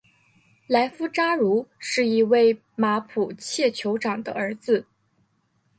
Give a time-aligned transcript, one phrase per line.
[0.65, 4.87] 莱夫扎茹是一位马普切酋长的儿子。